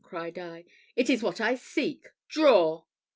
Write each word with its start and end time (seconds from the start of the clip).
cried 0.03 0.39
I. 0.39 0.65
"It 0.95 1.11
is 1.11 1.21
what 1.21 1.39
I 1.39 1.53
seek! 1.53 2.07
draw!" 2.27 2.85